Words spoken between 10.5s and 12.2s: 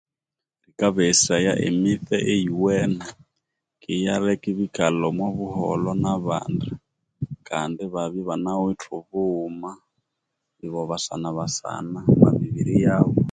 ibo basanabasana